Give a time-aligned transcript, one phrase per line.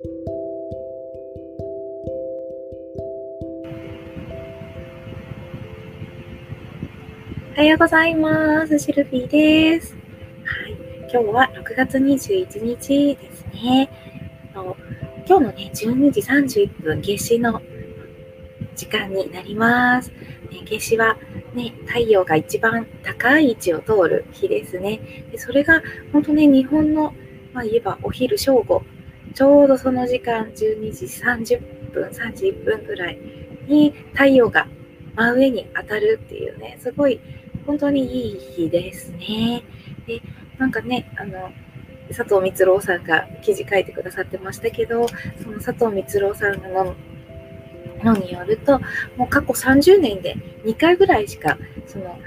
[0.00, 0.04] お
[7.56, 8.78] はようございます。
[8.78, 9.96] シルフィーです。
[10.44, 10.76] はい、
[11.12, 13.90] 今日は6月21日ですね。
[15.26, 17.60] 今日のね、12時31分、夏至の
[18.76, 20.10] 時間になります。
[20.52, 21.18] ね、夏至は
[21.54, 25.00] ね、太陽が一番高い位置を通る日ですね。
[25.32, 27.12] でそれが本当ね、日本の、
[27.52, 28.84] まあ、言えばお昼正午、
[29.38, 33.18] ちょうどその時間、12時30分、31分ぐらい
[33.68, 34.66] に太陽が
[35.14, 37.20] 真上に当たるっていうね、すごい
[37.64, 39.62] 本当にいい日ですね。
[40.08, 40.20] で、
[40.58, 41.52] なんかね、あの、
[42.08, 45.06] 佐藤光郎さんが記事書いてくださってましたけど、
[45.40, 46.96] その佐藤光郎さんの
[48.02, 48.80] のによると、
[49.16, 52.18] もう過去30年で2回ぐらいしか、その、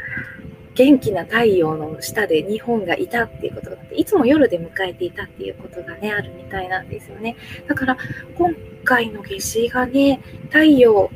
[0.75, 7.35] 元気な太陽の下で日本がいたっていうことがあって、いつも夜で迎えていたっていうことがね、あるみたいなんですよね。
[7.67, 7.97] だから、
[8.37, 11.11] 今回の夏至がね、太陽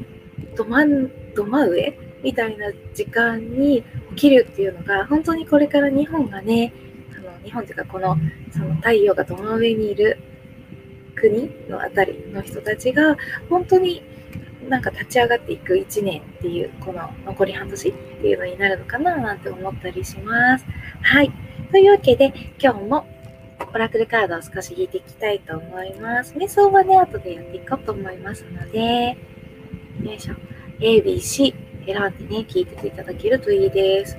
[0.56, 6.74] ど真、ど真上みたいな時間に起きるっていうのが本当にこれから日本がね
[7.16, 8.18] あの日本というかこの
[8.52, 10.18] その太陽がどの上にいる
[11.16, 13.16] 国のあたりの人たちが
[13.50, 14.02] 本当に
[14.70, 20.66] なんか立ち上がっていく1年っていうこの残り半年っていうのになるのかななんて思ったりします。
[21.02, 21.32] はい。
[21.72, 23.06] というわけで今日も
[23.74, 26.34] オラクルカードを少し引いていきたいと思います。
[26.34, 29.18] 瞑想はね、後でやっていこうと思いますので、
[30.04, 30.36] よいしょ。
[30.80, 31.54] A, B, C
[31.86, 34.18] 選んでね、聞いてていただけるといいです。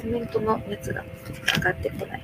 [0.00, 1.04] コメントのやつが
[1.56, 2.22] 上がってこない。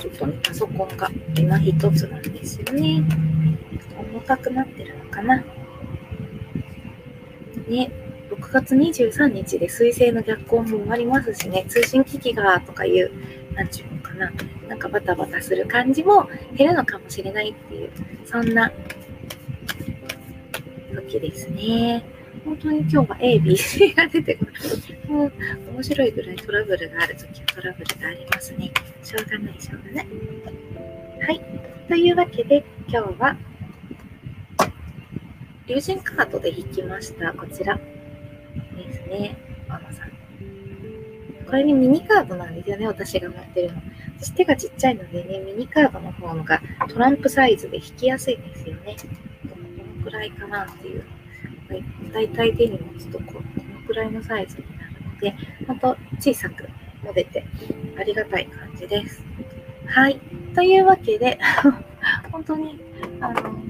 [0.00, 3.02] ちょっとね、パソコンが今一つなんですよね。
[4.12, 5.42] 重たくなってるのかな。
[7.68, 7.90] ね、
[8.30, 13.10] 6月23日で水星の逆行も終わりますしね、通信機器がとかいう、
[13.54, 14.32] なんちゅうのかな、
[14.68, 17.90] なんかバタバタする感じも減るのかもしれないっていう、
[18.26, 18.70] そんな
[20.94, 22.04] 時ですね。
[22.44, 24.52] 本当に今日は A、B、C が出てくる。
[25.08, 25.32] もう
[25.74, 28.70] 面白いぐらいトラブルがあるときはトラブルがありますね。
[29.02, 30.06] しょうがない、しょうがない。
[31.20, 31.40] はい。
[31.88, 33.36] というわけで今日は
[35.66, 37.32] 友人カードで引きました。
[37.32, 37.82] こちらで
[38.92, 39.36] すね。
[39.68, 40.12] ママさん。
[41.46, 43.82] これにミニカードなんですよね、私が持ってるの。
[44.18, 48.96] 私手がちっちゃいのでね、ミニカードの方のがトランプサイズで引きやすいんですよね。
[49.44, 51.04] どのくらいかなっていう
[52.12, 55.34] 大体手に持つとここのくらいのサイズになるので、
[55.66, 56.68] ほんと小さく
[57.04, 57.44] 持てて
[57.98, 59.22] ありがたい感じです。
[59.86, 60.18] はい。
[60.54, 61.38] というわけで、
[62.32, 62.80] 本当に、
[63.20, 63.62] あの、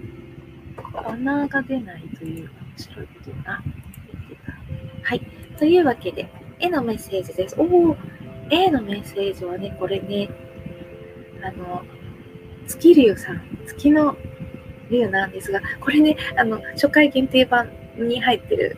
[1.08, 3.62] 穴が出ないという面白いことが
[4.12, 4.52] 言ってた。
[5.08, 5.20] はい。
[5.58, 7.56] というわけで、絵のメッセージです。
[7.58, 7.96] おお、
[8.50, 10.28] A のメッセージはね、これね、
[11.42, 11.82] あの、
[12.66, 14.16] 月竜さん、月の
[14.90, 18.76] 竜なんですが、これね、あの、初回限定版に入ってる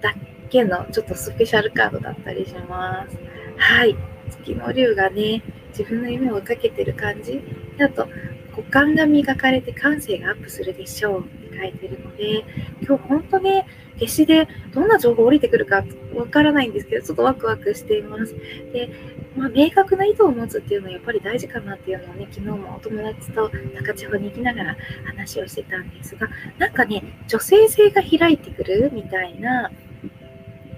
[0.00, 0.14] だ
[0.50, 3.18] けのちょっとスペシャルカードだったりします。
[3.56, 3.96] はい。
[4.30, 7.40] 月の竜がね、自分の夢を追いかけてる感じ。
[7.80, 8.08] あと、
[8.58, 12.44] 五感が磨かれて感性がアップするでしょうって書いてるので、
[12.82, 13.66] 今日本当ね、
[14.00, 15.84] 夏至でどんな情報降りてくるか
[16.16, 18.34] わからないんですけど、ちょっとワクワクしています。
[18.72, 18.90] で、
[19.36, 29.70] まあ、明確な意図を持つっていうのはやっぱり大事かなっていうのをね、昨日もお友達と中地方に行きながら話をしてたんですが、なんかね、女性性が開いてくるみたいな、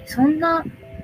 [0.05, 0.63] そんな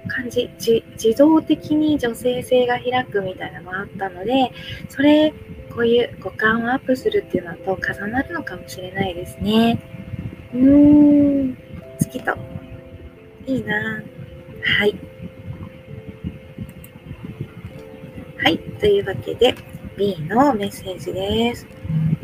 [0.09, 0.83] 感じ自
[1.17, 4.53] 動的に女性性が開くみたいなのがあったので、
[4.91, 5.33] それ、
[5.77, 9.79] こういう五感をアップするっていうのと重なるのかもしれないですね。
[10.55, 11.59] うーん、
[12.01, 12.35] 月と。
[13.47, 14.03] いいな
[14.63, 14.95] はい。
[18.39, 18.59] はい。
[18.59, 19.55] というわけで、
[19.99, 21.67] B のメッセージです。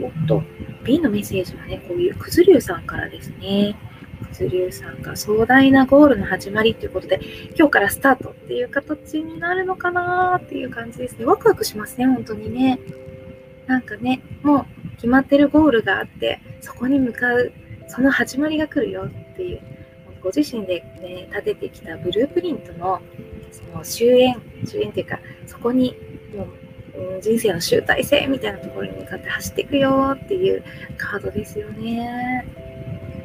[0.00, 0.42] おっと、
[0.82, 3.76] B のメッセージはね、こういうくずりゅうさんからですね。
[4.30, 7.20] くずりゅうさんが壮大なゴールの始まりということで、
[7.54, 11.26] 今日からスタートっていう形になるのかなっていう感じですね。
[11.26, 12.78] ワクワクしますね、本当にね。
[13.66, 17.52] なんかね、もう決まってるゴールがあって、そこに向かう、
[17.88, 19.60] その始まりが来るよっていう、
[20.22, 23.00] ご自身で、ね、立ててきたブループリントの
[23.50, 25.96] その終焉、終焉っていうか、そこに
[26.37, 30.62] もう、人生の集大成みたいなところに向かって走っていくよっていう
[30.98, 32.46] カードですよね。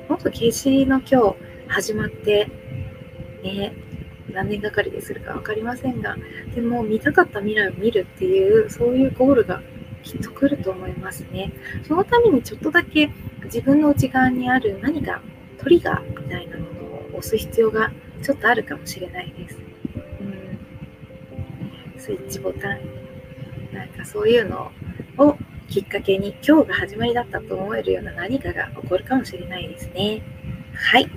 [0.07, 1.35] もっと景色の今日
[1.67, 2.49] 始まって、
[3.43, 3.73] ね、
[4.31, 6.15] 何年がかりでするか分かりませんが、
[6.55, 9.61] でも見たかった未来を見るっていう、そういうゴールが
[10.07, 11.51] きっと来ると思いますね。
[11.85, 13.09] そのためにちょっとだけ
[13.43, 15.21] 自分の内側にある何か
[15.57, 16.81] トリガーみたいなもの
[17.15, 17.91] を押す必要が
[18.23, 19.57] ちょっとあるかもしれないです。
[20.21, 22.79] うんスイッチボタン、
[23.73, 24.71] なんかそういうの
[25.17, 25.35] を
[25.67, 30.21] きっかけに今日が始まりだったと思えるような何かが起こるかもしれないですね。
[30.73, 31.09] はい。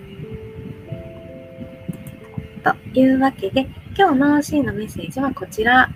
[2.64, 5.88] というわけで、今日の C のメッセージはこちら。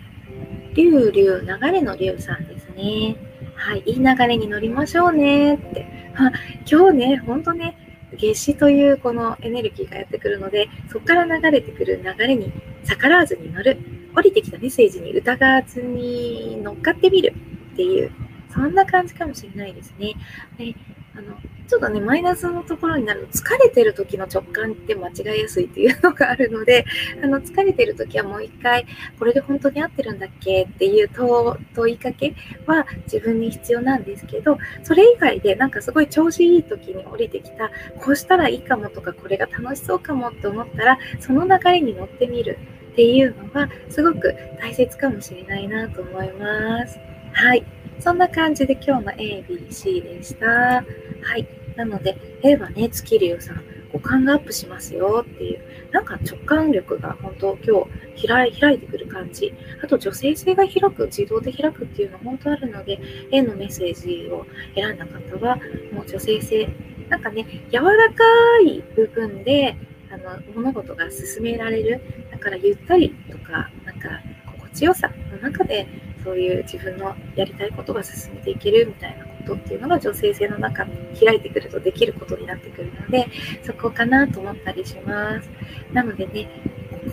[0.75, 3.17] りゅうりゅう、流れのりゅうさんでね。
[3.55, 5.87] はい、いい流れに乗りましょうねって。
[6.17, 6.31] あ
[6.71, 7.77] 今日ね、ほんとね、
[8.19, 12.53] 夏至というこのエネルギーがやってくるので、そこから流れてくる流れに
[12.85, 13.79] 逆らわずに乗る。
[14.17, 17.35] 降りてきたメッセージに疑わずに乗っかってみる
[17.73, 18.13] っていう、
[18.53, 20.15] そんな感じかもしれないですね。
[20.57, 20.75] で
[21.17, 21.37] あの
[21.69, 26.85] ちょっとね、マイナスのところになると、疲れてる時の直感って間違いやすいっていうのがあるので、
[27.23, 28.87] あの疲れてる時はもう一回、
[29.19, 32.35] これで本当に合ってるんだっけっていう問いかけ
[32.67, 42.59] は自分に必要なんですけど、それ以外でなんかすごい調子いい時に降りてきた、こうしたらいいかもとか、これが楽しそうかもって思ったら、その流れに乗ってみる
[42.93, 46.99] っていうのは、すごく大切かもしれないなと思います。
[47.33, 47.65] はい。
[48.01, 50.85] そんな感じで今日の A、B、C でした。
[51.25, 51.49] はい。
[51.77, 53.63] なので、A はね、月流さん、
[53.93, 55.61] 五感がアップしますよっていう、
[55.91, 58.29] なんか直感力が本当今日
[58.61, 59.55] 開いてくる感じ。
[59.83, 63.01] あと女性性が開く、自動で開くっていうの本当あるので、
[63.33, 65.57] A のメッセージを選んだ方は、
[65.93, 66.69] もう女性性、
[67.09, 68.25] なんかね、柔らか
[68.67, 69.77] い部分で、
[70.11, 72.01] あの物事が進められる。
[72.31, 75.87] だからゆったりとか、なんか心地よさの中で
[76.23, 80.87] そういう自分のやりたいことが進めていけるみたいなことっていうのが女性性の中
[81.19, 83.29] 開いてくるとできることになってくるので
[83.63, 85.49] そこかなと思ったりします。
[85.93, 86.49] なのでね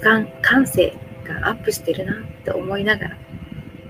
[0.01, 0.93] 感感性
[1.23, 3.17] がアップしてるなって思いながら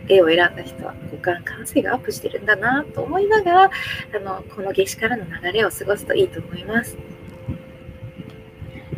[0.08, 6.98] 絵を選んだ人は五感感性がアップしてるんだなと思いながらあのこの夏至からの流れを過ごすといいと思います。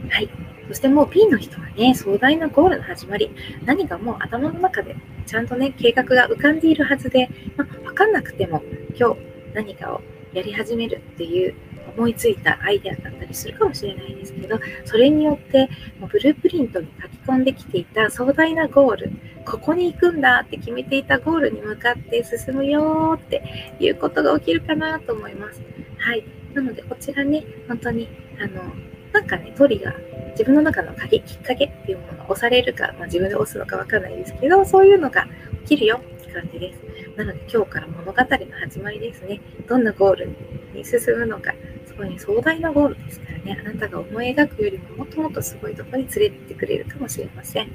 [0.10, 0.30] はい。
[0.68, 3.32] そしてもう P の人はね、壮大なゴールの始まり、
[3.66, 8.64] 何かもう頭の中でちゃんとね、計画が浮かんでいるはずで、まあ、分かんなくても
[8.98, 10.02] 今日何かを
[10.34, 11.56] やり始めるっていう
[11.96, 15.70] 思いついたアイデアだったりするかもしれないですけど、それによって
[16.00, 19.12] もうブループリントに書き込んできていた壮大なゴール、
[19.46, 25.62] ここに行くんだって決めていたゴールに向かって進むよっていうことが起きるかなと思います。
[25.98, 26.24] はい。
[26.54, 28.08] なので、こちらね、本当に、
[28.40, 28.64] あの、
[29.12, 35.28] なんかね、トリガー、自分の中の鍵、きっかけっていうものが押されるか、まあ、自分で押すのかわかんないですけど、そういうのが
[35.66, 36.93] 起きるよって感じです。
[37.16, 39.40] なので今日から物語の始まりですね。
[39.68, 40.36] どんなゴール
[40.74, 41.54] に進むのか、
[41.86, 47.72] すごい壮大なゴールですからね、あなたが思い描くよりももっともっとすごいとこに連れてってくれるかもしれません。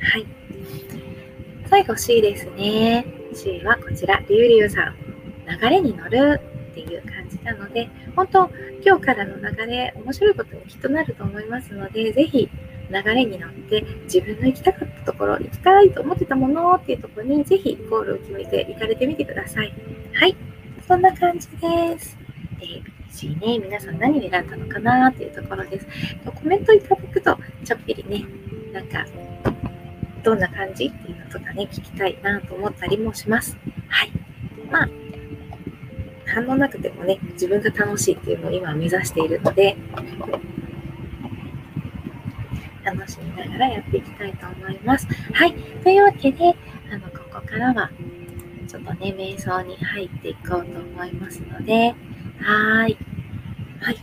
[0.00, 0.26] はい。
[1.68, 3.06] 最後 C ですね。
[3.34, 4.96] C はこちら、りゅうりゅうさん。
[5.60, 6.40] 流れに乗る
[6.70, 8.50] っていう感じなので、本当、
[8.84, 12.48] 今日からの流れ、面白いことにきっとなると思いますので、ぜひ
[12.92, 19.72] 流れに乗って自分の行きたかったところ、行きたいと思ってたものっていうところにぜひゴールを決めて行かれてみてください。
[20.12, 20.36] はい、
[20.86, 22.18] そんな感じです。
[22.60, 25.86] A、B、C ね、皆さん何を選んだのかなっていうところです。
[26.24, 28.24] コメントいただくと、ちょっぴりね、
[28.72, 29.06] なんか、
[30.22, 33.56] どんな感じっていうのとかね、聞きたいなと思ったりもします。
[33.88, 34.12] はい。
[34.70, 34.88] まあ、
[36.26, 39.76] 反応なくてもね、自分が楽しいっていうのを今目指しているので、
[42.84, 45.06] 楽しみながらやっていきたいと思います。
[45.32, 45.54] はい。
[45.54, 46.54] というわけで、
[46.92, 47.90] あの、ここからは、
[48.68, 51.94] ちょっとね、瞑想に入っていこうと思いますので、
[52.40, 52.96] はい。
[53.80, 53.96] はい。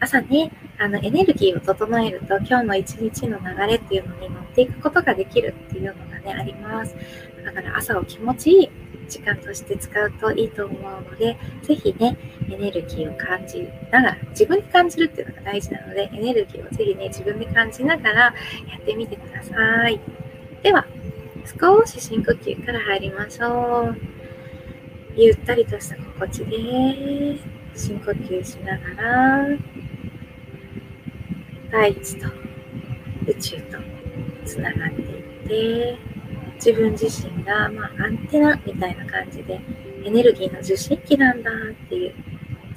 [0.00, 6.96] 朝ね、あの、エネルギーを整えると、今日の一日の流れっていうのに乗っていくことができるっていうのがね、あります。
[7.44, 8.70] だから朝を気持ちいい
[9.12, 12.16] 時間として使うといいと思うので、ぜひね、
[12.50, 18.34] エネルギーを感じながら、自分で感じるっていうのが大事なので、エネルギーをぜひね、自分で感じながらや
[18.78, 20.00] ってみてください。
[20.62, 20.86] では、
[21.60, 23.96] 少し深呼吸から入りましょう。
[25.14, 26.56] ゆったりとした心地で
[27.74, 29.48] 深呼吸しながら、
[31.70, 32.28] 大地と
[33.26, 33.78] 宇宙と
[34.46, 36.11] つながっていって、
[36.64, 39.60] 自分自身が、まあ、アンテナみたいな感じで
[40.04, 42.14] エネルギーの受信機なんだっていう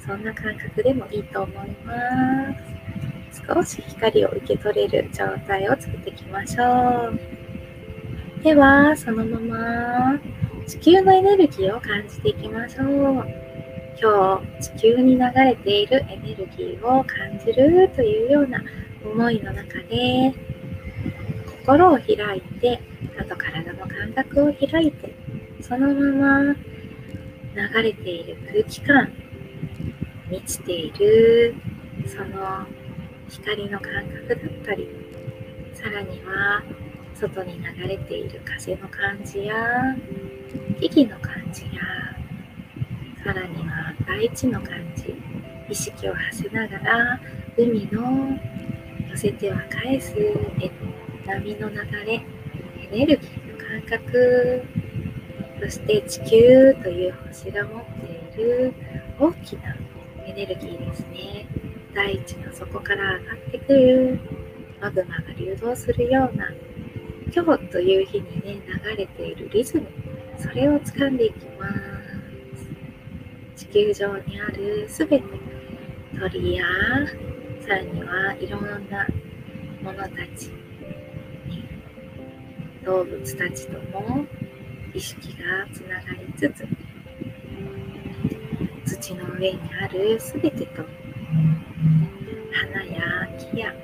[0.04, 1.94] そんな感覚でもいいと思いま
[3.32, 3.42] す。
[3.46, 8.42] 少し光を受け取れる状態を作っていきましょう。
[8.42, 10.20] ではそのまま
[10.66, 12.86] 地球のエネルギーを感じていきましょう。
[14.02, 18.60] 今日地球に流れているエネルギーを感じるというような
[19.04, 20.34] 思いの中で
[21.64, 22.80] 心を開いて
[23.18, 25.14] あと体の感覚を開いて
[25.60, 26.56] そのまま
[27.54, 29.12] 流れている空気感
[30.30, 31.54] 満ちている
[32.06, 32.66] その
[33.28, 34.88] 光の感覚だったり
[35.74, 36.62] さらには
[37.14, 39.54] 外に流れている風の感じや
[40.78, 41.82] 木々の感じや
[43.24, 45.14] さらには大地の感じ
[45.68, 47.20] 意識を馳せながら
[47.56, 48.38] 海の
[49.10, 50.14] 寄せては返す
[51.26, 52.22] 波の流れ
[52.92, 54.62] エネルギーの感覚
[55.60, 57.84] そして地球という星が持っ
[58.34, 58.74] ている
[59.18, 59.74] 大きな
[60.26, 61.46] エネルギーですね。
[61.94, 64.20] 大地の底から上がってくる
[64.80, 66.50] マグマが流動するような
[67.34, 69.86] 今日という日にね流れているリズム。
[70.38, 71.68] それを掴んでいきま
[73.56, 73.66] す。
[73.66, 75.24] 地球上にあるすべて
[76.20, 76.64] 鳥や
[77.62, 79.06] さらにはいろんな
[79.82, 80.50] ものたち、
[82.86, 84.24] 動物たちとも
[84.94, 86.48] 意識がつながりつ
[88.84, 90.84] つ土の上にあるすべてと
[92.52, 93.74] 花や木や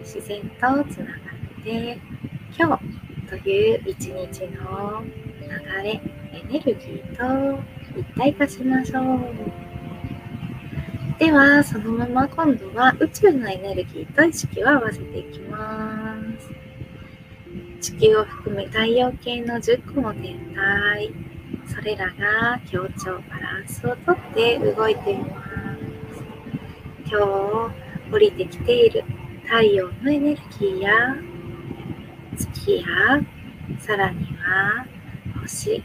[0.00, 1.12] 自然とつなが
[1.60, 1.98] って
[2.58, 2.82] 今日
[3.30, 5.02] という一日の
[5.40, 7.58] 流れエネルギーと
[7.98, 9.20] 一体化しましょう。
[11.18, 15.89] ではそのまま今度は宇宙のエネルギーと意識を合わせていきます。
[17.80, 21.10] 地球を含め太陽系の10個の天体。
[21.66, 26.22] それらが協調バランスをとって動いています。
[27.06, 29.02] 今日降りてきている
[29.44, 30.90] 太陽のエネルギーや
[32.36, 32.84] 月や
[33.78, 34.86] さらには
[35.40, 35.82] 星。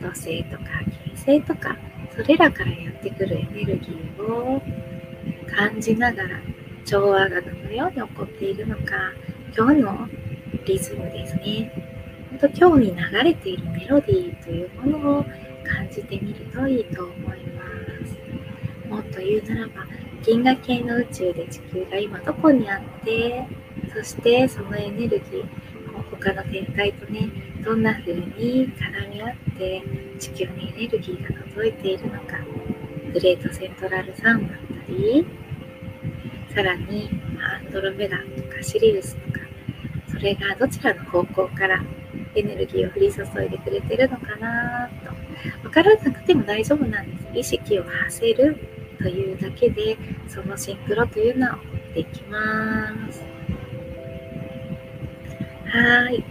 [0.00, 0.64] 土星とか
[1.04, 1.76] 金星とか
[2.16, 4.62] それらからやってくるエネルギーを
[5.54, 6.28] 感じながら
[6.84, 9.12] 調和がどのように起こっているのか
[9.56, 10.08] 今日の
[10.64, 11.72] リズムですね。
[12.30, 15.24] 本当今日に流れているメロディーというものを
[15.64, 17.62] 感じてみるといいと思いま
[18.06, 18.88] す。
[18.88, 19.86] もっと言うならば
[20.22, 23.46] 銀河系の宇宙で地球が今どこにあって
[23.94, 25.44] そしてそのエネルギー
[26.10, 27.30] 他の天体とね
[27.64, 29.82] どんな風に絡み合って
[30.18, 32.38] 地球にエネルギーが届いているのか
[33.12, 35.26] グレートセントラルサンだったり
[36.54, 37.10] さらに
[37.40, 38.24] アンドロメダと
[38.54, 39.27] かシリウスと
[40.10, 41.82] それがどちらの方向から
[42.34, 45.12] エネルギーを降り注いでくれてるのかなと。
[45.62, 47.56] 分からなくても大丈夫なんです。
[47.56, 48.56] 意識を馳せる
[48.98, 49.96] というだけで
[50.26, 53.24] そのシンクロというのは起こっていきます。
[55.66, 56.24] はい。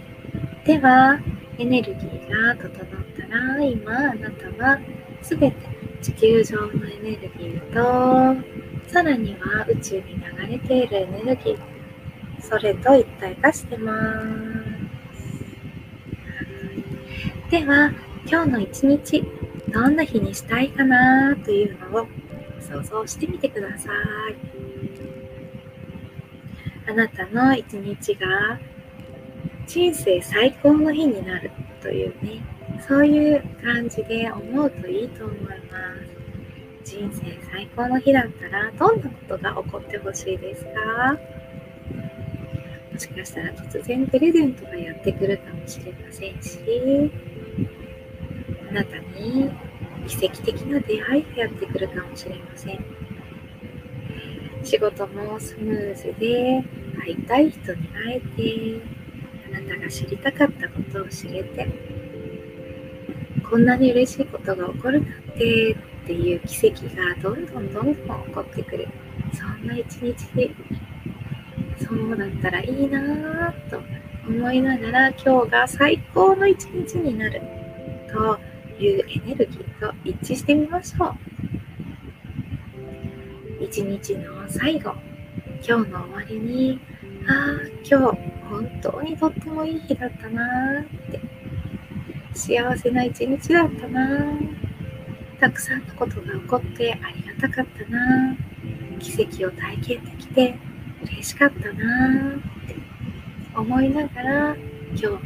[0.64, 1.18] では
[1.58, 2.76] エネルギーが整っ
[3.16, 4.78] たら今あなたは
[5.22, 5.56] すべて
[6.02, 11.58] 地球上のエネルギーとさらには宇宙に流れているエネルギー
[12.40, 13.98] それと一体化してます。
[17.50, 17.92] では
[18.26, 19.24] 今日の一日
[19.68, 22.06] どんな日にしたいかなというのを
[22.60, 23.92] 想像してみてください。
[26.90, 28.58] あなたの一日が
[29.66, 31.50] 人生最高の日になる
[31.82, 32.40] というね
[32.86, 35.56] そういう感じで思うといいと思いま
[36.84, 36.84] す。
[36.84, 41.18] 人生最高の日だったらどんなことが起こってほしいですか？
[42.98, 46.58] もしかしたら突然プレゼントがやってくるかもしれませんし
[48.68, 49.48] あなたに
[50.08, 52.84] 奇跡的な出会いがやってくるかもしれません。
[54.64, 56.64] 仕事もスムーズで
[56.98, 58.80] 会いたい人に会えて
[59.46, 61.68] あなたが知りたかったことを知れて
[63.48, 68.88] こんなに嬉しいことが起こるなんてっていう奇跡がどんどんどんどん起こってくる。
[69.32, 70.50] そんな一日で
[71.88, 73.80] そうだったらいいなぁと
[74.28, 77.40] 思いながら今日が最高の一日になる
[78.08, 78.38] と
[78.82, 81.06] いうエネルギーと一致してみましょ
[83.60, 84.92] う一日の最後
[85.66, 86.78] 今日の終わりに
[87.26, 87.34] ああ
[87.84, 88.18] 今日
[88.48, 90.44] 本当にとってもいい日だったな
[90.80, 91.20] って
[92.34, 94.38] 幸せな一日だったな。
[95.40, 98.36] たくさんのことが起こってありがたかったな。
[99.00, 100.58] 奇跡を体験できて
[101.18, 102.76] 嬉しかったなーって
[103.56, 104.56] 思いながら
[104.90, 105.18] 今日が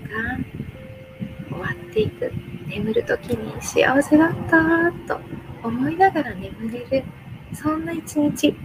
[1.50, 2.32] 終わっていく
[2.66, 5.20] 眠る時に幸せだったと
[5.62, 7.04] 思いながら眠れる
[7.52, 8.56] そんな一日。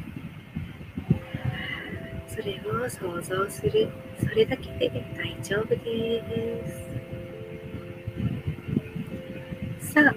[2.29, 3.89] それを想像する。
[4.22, 6.24] それだけで大丈夫で
[9.81, 9.93] す。
[9.93, 10.15] さあ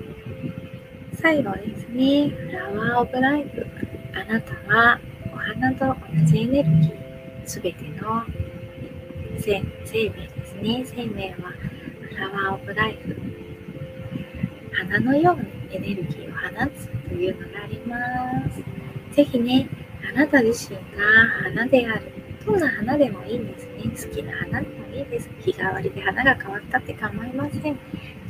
[1.21, 2.29] 最後ですね。
[2.29, 3.67] フラワーオブライフ。
[4.15, 5.01] あなたは
[5.35, 5.95] お花と同
[6.27, 7.00] じエネルギー。
[7.51, 8.23] すべての
[9.37, 11.53] 生命ですね生命は
[12.01, 13.17] フラワーオブライフ
[14.73, 17.97] 花のようにエネルギーを放つというのがありま
[19.11, 19.69] すぜひね
[20.09, 20.83] あなた自身が
[21.43, 22.13] 花である。
[22.45, 23.83] どんな花でもいいんですね。
[23.85, 25.31] 好きな花でもいいです。
[25.41, 27.79] 日替わりで花が変わったって構いません。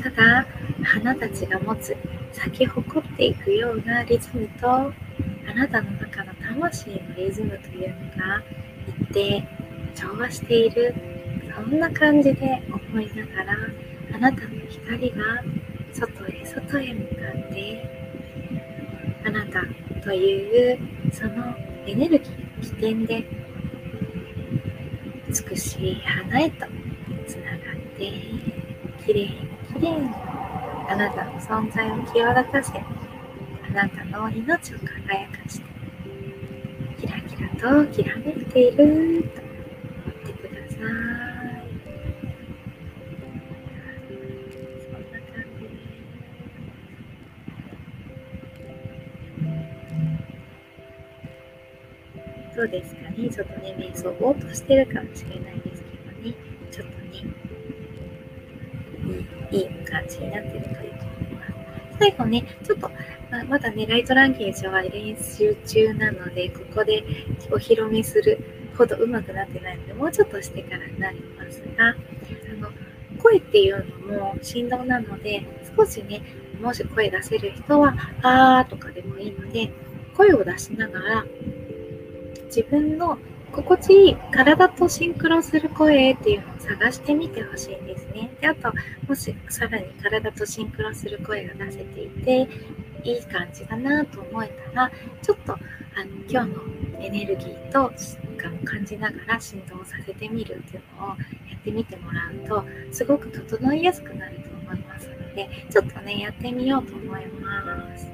[0.02, 0.46] ただ、
[0.82, 1.96] 花たちが持つ
[2.32, 4.92] 咲き誇っていくようなリズムとあ
[5.54, 8.42] なたの中の魂のリズムというのが
[9.11, 9.49] 一定
[9.93, 10.95] 調和している
[11.52, 12.62] そんな感じで
[12.93, 13.57] 思いながら
[14.14, 15.17] あなたの光が
[15.93, 17.14] 外へ外へ向か
[17.49, 17.90] って
[19.26, 19.62] あなた
[20.00, 20.79] という
[21.12, 23.26] そのエネルギーの起点で
[25.29, 26.67] 美しい花へと
[27.26, 27.59] つながっ
[27.99, 28.12] て
[29.05, 30.09] きれいにきれいに
[30.88, 35.69] あなたの存在を際立たせあなたの命を輝かして
[37.61, 38.76] ときらめいている。
[38.76, 40.81] と思ってください
[44.81, 45.69] そんな感じ。
[52.57, 53.29] どうですかね。
[53.29, 56.35] ちょっとね瞑想ぼーっとしてるかもしれないですけどね。
[56.71, 57.11] ちょっとね
[59.52, 61.52] いいいい感じになってるといいと思います
[61.99, 62.90] 最後ねちょっと
[63.44, 67.04] まだねライトランゲージは練習中なのでここで
[67.50, 68.38] お披露目する
[68.76, 71.94] ほど上手くなってないのでもうちょっとしてからになりますがあ
[72.61, 72.70] の
[73.23, 76.23] 声っていうのも振動なので少しね
[76.61, 79.70] もし声出せる人は「あー」とかでもいいので
[80.16, 81.25] 声を出しながら
[82.47, 83.18] 自分の
[83.52, 88.30] 心地いい体とシンクロする声っていうのを探してみてほしいんですね。
[88.40, 88.73] であと
[89.09, 92.49] もしさらに体とシンクロする声が出せていて
[93.04, 94.90] いい感じだなと思えたら
[95.23, 95.61] ちょっとあの
[96.28, 96.61] 今日の
[97.00, 97.92] エネルギーと
[98.37, 101.16] 感を感じながら振動させてみるっていうのをや
[101.57, 108.11] ってみてもらうとすごく整いやすくなると思いますのでちょっとねやってみようと思います。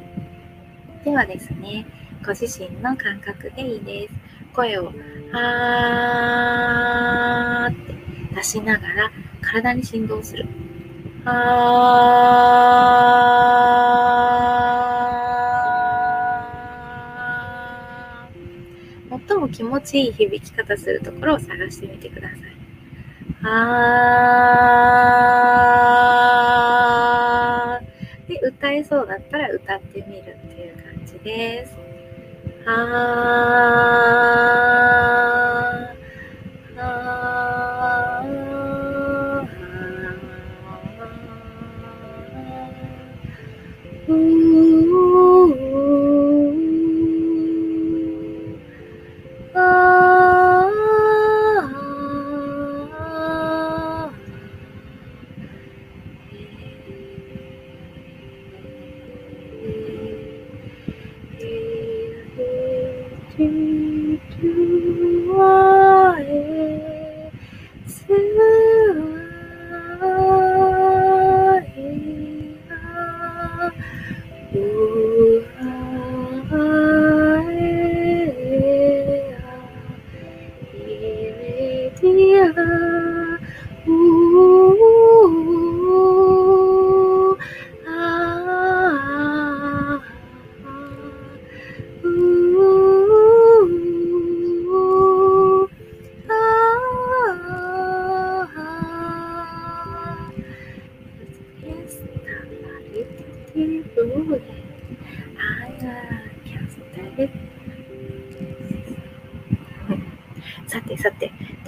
[1.04, 1.86] ではですね
[2.24, 4.14] ご自身の感覚でいいです。
[4.52, 4.92] 声を
[5.32, 7.94] 「あー」って
[8.34, 9.12] 出しながら
[9.42, 10.46] 体に振動する。
[11.24, 13.85] あー。
[19.46, 22.40] も気持ちいい響き方するところを探してみてください。
[23.48, 31.76] あーで歌えそうだったら歌ってみるっていう感じです。
[32.66, 35.95] あー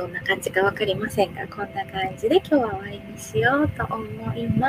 [0.08, 4.68] んな感じかわかりませんが、こんな感じで今日は終わりにしようと思いま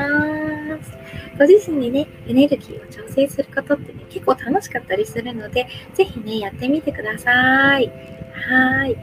[0.84, 0.92] す。
[1.38, 7.88] ご自身にね、エネルギーを調整することってね、結構楽しかったりするので、ぜひね、やってみてください。
[7.88, 8.96] はーい。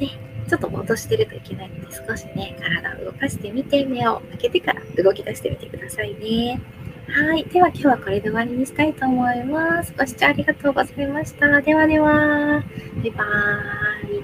[0.00, 6.60] ね、ちょっとぼーっとしてるといけないので、少しね、体を動かしてみて、目を開けてから動き出してみてくださいね。
[7.08, 7.44] はい。
[7.44, 9.94] では今日はこれで終わりにしたいと思います。
[9.98, 11.60] ご視聴ありがとうございました。
[11.62, 12.62] ではでは、バ
[13.02, 14.17] イバーイ。